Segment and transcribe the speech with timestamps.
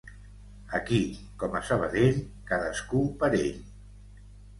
[0.77, 1.01] Aquí,
[1.43, 2.17] com a Sabadell,
[2.53, 3.61] cadascú per ell.